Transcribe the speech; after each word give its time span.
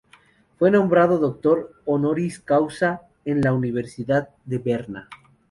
Fue 0.57 0.71
nombrado 0.71 1.19
doctor 1.19 1.73
"honoris 1.85 2.39
causa" 2.39 3.01
en 3.23 3.39
la 3.41 3.53
Universidad 3.53 4.29
de 4.45 4.57
Berna. 4.57 5.07